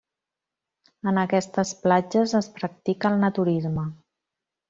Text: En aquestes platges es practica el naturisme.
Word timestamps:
En 1.11 1.19
aquestes 1.23 1.73
platges 1.83 2.33
es 2.41 2.49
practica 2.57 3.13
el 3.13 3.21
naturisme. 3.27 3.87